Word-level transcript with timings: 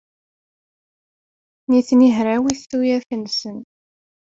Nitni 1.69 2.07
hrawit 2.15 2.61
tuyat-nsen. 2.69 3.57